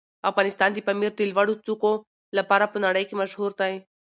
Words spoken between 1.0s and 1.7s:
د لوړو